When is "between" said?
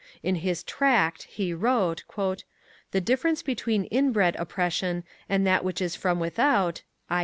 3.43-3.83